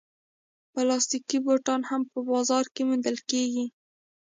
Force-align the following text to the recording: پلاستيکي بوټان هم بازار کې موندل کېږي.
پلاستيکي 0.73 1.37
بوټان 1.45 1.81
هم 1.89 2.01
بازار 2.29 2.65
کې 2.73 2.81
موندل 2.87 3.17
کېږي. 3.29 3.65